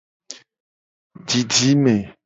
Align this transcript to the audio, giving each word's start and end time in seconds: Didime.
Didime. 1.27 1.95